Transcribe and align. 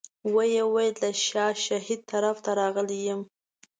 ویې 0.33 0.63
ویل 0.73 0.93
د 1.03 1.05
شاه 1.25 1.53
شهید 1.65 2.01
طرف 2.11 2.37
ته 2.45 2.51
راغلی 2.61 2.99
یم. 3.07 3.21